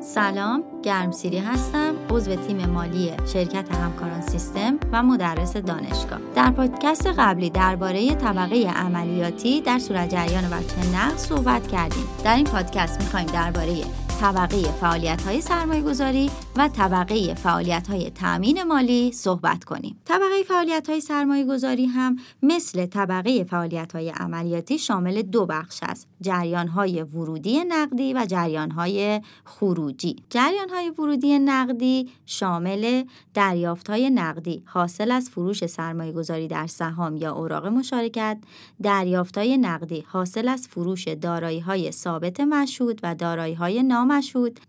سلام 0.00 0.62
گرمسیری 0.82 1.38
هستم 1.38 1.94
عضو 2.10 2.34
تیم 2.34 2.66
مالی 2.66 3.12
شرکت 3.32 3.74
همکاران 3.74 4.20
سیستم 4.20 4.78
و 4.92 5.02
مدرس 5.02 5.56
دانشگاه. 5.56 6.18
در 6.34 6.50
پادکست 6.50 7.06
قبلی 7.06 7.50
درباره 7.50 8.14
طبقه 8.14 8.70
عملیاتی 8.76 9.60
در 9.60 9.78
صورت 9.78 10.08
جریان 10.08 10.44
وجه 10.44 10.96
نقد 10.96 11.16
صحبت 11.16 11.66
کردیم. 11.68 12.04
در 12.24 12.36
این 12.36 12.44
پادکست 12.44 13.00
می‌خوایم 13.00 13.26
درباره 13.26 13.84
طبقه 14.22 14.62
فعالیت 14.62 15.22
های 15.22 15.40
سرمایه 15.40 15.82
گذاری 15.82 16.30
و 16.56 16.68
طبقه 16.68 17.34
فعالیت 17.34 17.88
های 17.88 18.10
تأمین 18.10 18.62
مالی 18.62 19.12
صحبت 19.12 19.64
کنیم. 19.64 19.96
طبقه 20.04 20.42
فعالیت 20.48 20.90
های 20.90 21.00
سرمایه 21.00 21.44
گذاری 21.44 21.86
هم 21.86 22.16
مثل 22.42 22.86
طبقه 22.86 23.44
فعالیت 23.44 23.92
های 23.92 24.10
عملیاتی 24.10 24.78
شامل 24.78 25.22
دو 25.22 25.46
بخش 25.46 25.80
است. 25.82 26.08
جریان 26.20 26.68
های 26.68 27.02
ورودی 27.02 27.64
نقدی 27.64 28.14
و 28.14 28.26
جریان 28.28 28.70
های 28.70 29.20
خروجی. 29.44 30.16
جریان 30.30 30.70
های 30.70 30.90
ورودی 30.90 31.38
نقدی 31.38 32.10
شامل 32.26 33.04
دریافت 33.34 33.90
های 33.90 34.10
نقدی 34.10 34.62
حاصل 34.66 35.10
از 35.10 35.30
فروش 35.30 35.66
سرمایه 35.66 36.12
گذاری 36.12 36.48
در 36.48 36.66
سهام 36.66 37.16
یا 37.16 37.32
اوراق 37.32 37.66
مشارکت، 37.66 38.38
دریافت 38.82 39.38
های 39.38 39.56
نقدی 39.56 40.04
حاصل 40.08 40.48
از 40.48 40.68
فروش 40.68 41.08
دارایی 41.08 41.60
های 41.60 41.92
ثابت 41.92 42.40
مشهود 42.40 43.00
و 43.02 43.14
دارایی 43.14 43.54
های 43.54 43.82
نام 43.82 44.11
مشهود 44.12 44.60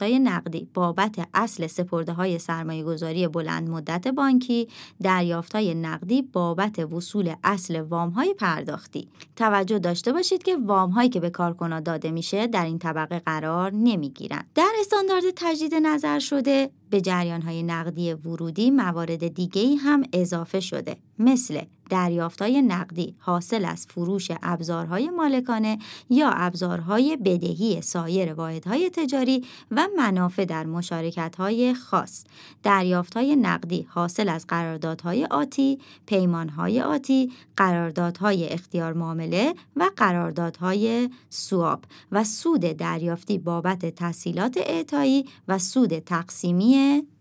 های 0.00 0.18
نقدی 0.18 0.68
بابت 0.74 1.28
اصل 1.34 1.66
سپرده 1.66 2.12
های 2.12 2.38
سرمایه 2.38 2.84
گذاری 2.84 3.28
بلند 3.28 3.70
مدت 3.70 4.08
بانکی 4.08 4.68
دریافت 5.02 5.54
های 5.54 5.74
نقدی 5.74 6.22
بابت 6.22 6.78
وصول 6.78 7.34
اصل 7.44 7.80
وام 7.80 8.10
های 8.10 8.34
پرداختی. 8.34 9.08
توجه 9.36 9.78
داشته 9.78 10.12
باشید 10.12 10.42
که 10.42 10.56
وام 10.56 10.90
هایی 10.90 11.08
که 11.08 11.20
به 11.20 11.30
کارکنا 11.30 11.80
داده 11.80 12.10
میشه 12.10 12.46
در 12.46 12.64
این 12.64 12.78
طبقه 12.78 13.18
قرار 13.18 13.72
نمی‌گیرند 13.72 14.46
در 14.54 14.72
استاندارد 14.80 15.24
تجدید 15.36 15.74
نظر 15.74 16.18
شده 16.18 16.70
به 16.90 17.00
جریان 17.00 17.42
های 17.42 17.62
نقدی 17.62 18.12
ورودی 18.12 18.70
موارد 18.70 19.28
دیگه 19.28 19.76
هم 19.76 20.02
اضافه 20.12 20.60
شده 20.60 20.96
مثل 21.18 21.60
دریافتهای 21.90 22.62
نقدی 22.62 23.14
حاصل 23.18 23.64
از 23.64 23.86
فروش 23.86 24.30
ابزارهای 24.42 25.10
مالکانه 25.10 25.78
یا 26.10 26.30
ابزارهای 26.30 27.16
بدهی 27.16 27.80
سایر 27.82 28.32
واحدهای 28.32 28.90
تجاری 28.90 29.44
و 29.70 29.88
منافع 29.96 30.44
در 30.44 30.66
مشارکتهای 30.66 31.74
خاص. 31.74 32.24
دریافتهای 32.62 33.36
نقدی 33.36 33.86
حاصل 33.88 34.28
از 34.28 34.46
قراردادهای 34.46 35.24
آتی 35.24 35.78
پیمانهای 36.06 36.80
آتی 36.80 37.32
قراردادهای 37.56 38.48
اختیار 38.48 38.92
معامله 38.92 39.54
و 39.76 39.90
قراردادهای 39.96 41.10
سواب 41.30 41.84
و 42.12 42.24
سود 42.24 42.60
دریافتی 42.60 43.38
بابت 43.38 43.86
تسهیلات 43.86 44.56
اعطایی 44.56 45.24
و 45.48 45.58
سود 45.58 45.98
تقسیمی 45.98 46.75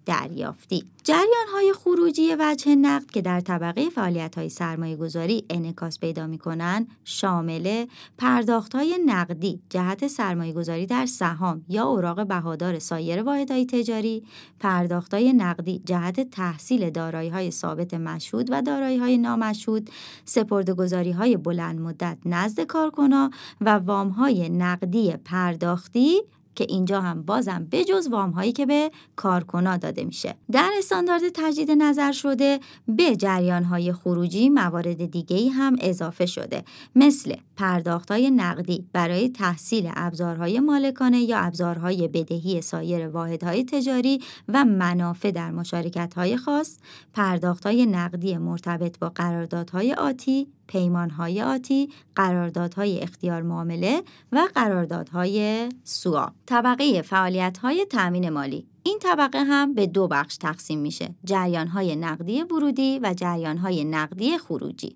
دریافتی. 0.06 0.84
جریان 1.04 1.48
های 1.54 1.74
خروجی 1.74 2.36
وجه 2.40 2.76
نقد 2.76 3.06
که 3.06 3.22
در 3.22 3.40
طبقه 3.40 3.90
فعالیت 3.90 4.36
های 4.36 4.50
سرمایه 4.50 4.96
گذاری 4.96 5.46
انکاس 5.50 6.00
پیدا 6.00 6.28
می 6.28 6.38
کنند 6.38 6.88
شامل 7.04 7.86
پرداخت 8.18 8.76
های 8.76 9.00
نقدی 9.06 9.62
جهت 9.70 10.08
سرمایه 10.08 10.54
گذاری 10.54 10.86
در 10.86 11.06
سهام 11.06 11.66
یا 11.70 11.84
اوراق 11.84 12.28
بهادار 12.28 12.80
سایر 12.80 13.24
واحدهای 13.24 13.66
تجاری 13.66 14.24
پرداخت 14.60 15.14
های 15.14 15.34
نقدی 15.34 15.82
جهت 15.86 16.30
تحصیل 16.32 16.90
دارایی 16.90 17.30
های 17.30 17.52
ثابت 17.52 17.94
مشهود 17.94 18.48
و 18.52 18.62
دارایی 18.62 18.98
های 18.98 19.18
نامشهود 19.18 19.90
سپردگذاری 20.26 21.12
های 21.12 21.38
بلند 21.38 21.80
مدت 21.80 22.18
نزد 22.26 22.62
کارکنا 22.62 23.30
و 23.62 23.70
وام 23.70 24.10
های 24.10 24.50
نقدی 24.50 25.14
پرداختی 25.26 26.22
که 26.56 26.66
اینجا 26.70 27.02
هم 27.02 27.22
بازم 27.22 27.68
بجز 27.72 28.08
وام 28.08 28.32
هایی 28.32 28.52
که 28.52 28.66
به 28.66 28.92
کارکنا 29.16 29.78
داده 29.78 30.04
میشه. 30.04 30.36
در 30.52 30.72
استاندارد 30.78 31.22
تجدید 31.34 31.72
نظر 31.72 32.12
شده 32.12 32.60
به 32.88 33.16
جریان 33.16 33.64
های 33.64 33.94
خروجی 33.94 34.50
موارد 34.50 35.06
دیگه 35.06 35.50
هم 35.50 35.76
اضافه 35.82 36.26
شده 36.26 36.64
مثل 36.96 37.36
پرداخت 37.58 38.12
های 38.12 38.32
نقدی 38.32 38.86
برای 38.94 39.30
تحصیل 39.30 39.92
ابزارهای 39.96 40.60
مالکانه 40.60 41.22
یا 41.22 41.38
ابزارهای 41.38 42.08
بدهی 42.08 42.62
سایر 42.62 43.08
واحدهای 43.08 43.64
تجاری 43.64 44.22
و 44.48 44.66
منافع 44.66 45.32
در 45.32 45.52
مشارکت 45.52 46.14
های 46.14 46.38
خاص 46.38 46.78
پرداخت 47.14 47.66
های 47.66 47.86
نقدی 47.86 48.38
مرتبط 48.38 49.00
با 49.00 49.10
قراردادهای 49.10 49.94
آتی 49.94 50.48
پیمانهای 50.68 51.42
آتی، 51.42 51.90
قراردادهای 52.16 53.00
اختیار 53.00 53.42
معامله 53.42 54.04
و 54.32 54.48
قراردادهای 54.56 55.70
سوا. 55.84 56.32
طبقه 56.46 57.02
فعالیت‌های 57.02 57.86
تأمین 57.86 58.30
مالی 58.30 58.68
این 58.88 59.00
طبقه 59.00 59.44
هم 59.44 59.74
به 59.74 59.88
دو 59.88 60.08
بخش 60.08 60.38
تقسیم 60.38 60.80
میشه 60.80 61.16
جریان 61.24 61.68
های 61.68 61.96
نقدی 61.96 62.44
ورودی 62.44 63.00
و 63.00 63.14
جریان 63.14 63.58
های 63.58 63.84
نقدی 63.84 64.38
خروجی. 64.38 64.96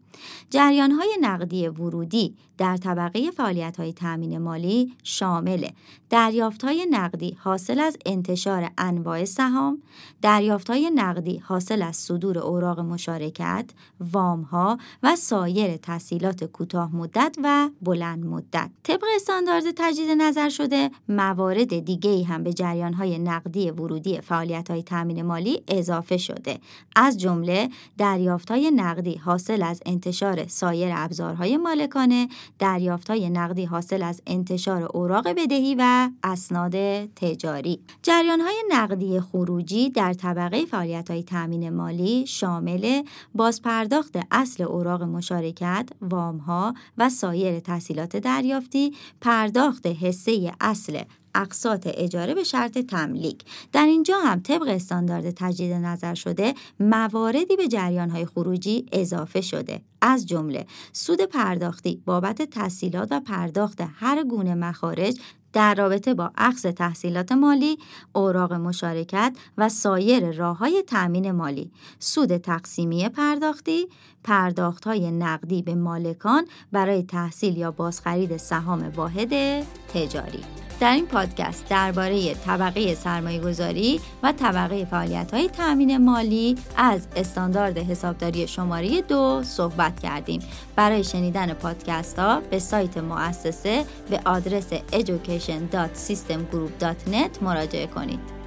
جریان 0.50 0.92
های 0.92 1.18
نقدی 1.22 1.68
ورودی 1.68 2.36
در 2.58 2.78
طبقه 2.78 3.32
فعالیت 3.32 3.78
های 3.78 3.94
تأمین 3.94 4.38
مالی 4.38 4.94
شامل 5.04 5.68
دریافت 6.10 6.64
های 6.64 6.88
نقدی 6.90 7.38
حاصل 7.40 7.80
از 7.80 7.98
انتشار 8.06 8.72
انواع 8.78 9.26
سهام 9.26 9.82
دریافت 10.22 10.70
های 10.70 10.90
نقدی 10.90 11.38
حاصل 11.38 11.82
از 11.82 11.96
صدور 11.96 12.40
اوراق 12.40 12.80
مشارکت 12.80 13.70
وام 14.14 14.42
ها 14.42 14.78
و 15.04 15.16
سایر 15.16 15.78
تسهیلات 15.78 16.44
کوتاه 16.44 16.96
مدت 16.96 17.36
و 17.44 17.70
بلند 17.82 18.26
مدت. 18.26 18.70
طبق 18.84 19.04
استاندارد 19.16 19.64
تجدید 19.76 20.10
نظر 20.10 20.50
شده 20.50 20.92
موارد 21.10 21.80
دیگه 21.80 22.24
هم 22.24 22.44
به 22.44 22.54
جریان 22.54 22.94
های 22.94 23.20
نقدی 23.20 23.72
ورودی 23.79 24.22
فعالیت 24.22 24.72
های 24.72 24.84
تامین 24.84 25.22
مالی 25.22 25.63
اضافه 25.67 26.17
شده. 26.17 26.59
از 26.95 27.17
جمله 27.17 27.69
دریافت 27.97 28.51
های 28.51 28.72
نقدی 28.72 29.16
حاصل 29.16 29.63
از 29.63 29.81
انتشار 29.85 30.47
سایر 30.47 30.94
ابزارهای 30.95 31.57
مالکانه 31.57 32.28
دریافت 32.59 33.09
های 33.09 33.29
نقدی 33.29 33.66
حاصل 33.66 34.03
از 34.03 34.22
انتشار 34.28 34.84
اوراق 34.84 35.28
بدهی 35.28 35.75
و 35.79 36.09
اسناد 36.23 37.06
تجاری. 37.06 37.79
جریان 38.03 38.41
های 38.41 38.63
نقدی 38.69 39.19
خروجی 39.19 39.90
در 39.90 40.13
طبقه 40.13 40.66
فعالیت 40.66 41.11
های 41.11 41.23
تامین 41.23 41.69
مالی 41.69 42.28
شامل 42.28 43.03
بازپرداخت 43.35 44.17
اصل 44.31 44.63
اوراق 44.63 45.03
مشارکت 45.03 45.90
وام 46.01 46.38
ها 46.38 46.73
و 46.97 47.09
سایر 47.09 47.59
تحصیلات 47.59 48.17
دریافتی 48.17 48.94
پرداخت 49.22 49.88
حصه 49.88 50.53
اصل 50.61 51.01
اقساط 51.35 51.88
اجاره 51.94 52.34
به 52.34 52.44
شرط 52.44 52.78
تملیک. 52.78 53.44
در 53.72 53.85
اینجا 53.85 54.17
هم 54.19 54.40
طبق 54.40 54.67
استاندارد 54.67 55.31
تجدید 55.31 55.73
نظر 55.73 56.13
شده 56.13 56.53
مواردی 56.79 57.56
به 57.56 57.67
های 58.12 58.25
خروجی 58.25 58.85
اضافه 58.91 59.41
شده. 59.41 59.81
از 60.01 60.25
جمله 60.25 60.66
سود 60.94 61.22
پرداختی 61.22 62.01
بابت 62.06 62.41
تحصیلات 62.41 63.07
و 63.12 63.19
پرداخت 63.19 63.81
هر 63.95 64.23
گونه 64.23 64.56
مخارج 64.56 65.19
در 65.53 65.75
رابطه 65.75 66.13
با 66.13 66.31
اخذ 66.38 66.66
تحصیلات 66.66 67.31
مالی، 67.31 67.78
اوراق 68.13 68.53
مشارکت 68.53 69.38
و 69.57 69.69
سایر 69.69 70.31
راه 70.31 70.57
های 70.57 70.84
تأمین 70.88 71.31
مالی، 71.31 71.72
سود 72.00 72.38
تقسیمی 72.38 73.09
پرداختی، 73.09 73.88
پرداخت 74.23 74.85
های 74.85 75.11
نقدی 75.11 75.61
به 75.61 75.75
مالکان 75.75 76.46
برای 76.72 77.03
تحصیل 77.03 77.57
یا 77.57 77.72
بازخرید 77.72 78.38
سهام 78.38 78.91
واحد 78.96 79.63
تجاری. 79.94 80.69
در 80.79 80.94
این 80.94 81.07
پادکست 81.07 81.69
درباره 81.69 82.34
طبقه 82.34 82.95
سرمایه 82.95 83.40
گذاری 83.40 84.01
و 84.23 84.31
طبقه 84.31 84.85
فعالیت 84.85 85.34
های 85.34 85.50
تأمین 85.50 85.97
مالی 85.97 86.56
از 86.78 87.07
استاندارد 87.16 87.78
حسابداری 87.78 88.47
شماره 88.47 89.01
دو 89.01 89.44
صحبت 89.44 90.00
کردیم. 90.00 90.41
برای 90.75 91.03
شنیدن 91.03 91.53
پادکست 91.53 92.19
ها 92.19 92.40
به 92.40 92.59
سایت 92.59 92.97
مؤسسه 92.97 93.85
به 94.09 94.22
آدرس 94.25 94.73
education.systemgroup.net 94.73 97.44
مراجعه 97.44 97.88
کنید. 97.88 98.39